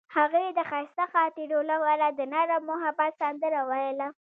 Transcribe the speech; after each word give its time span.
هغې 0.17 0.45
د 0.57 0.59
ښایسته 0.69 1.05
خاطرو 1.13 1.59
لپاره 1.71 2.05
د 2.09 2.19
نرم 2.33 2.61
محبت 2.71 3.11
سندره 3.21 3.61
ویله. 3.69 4.07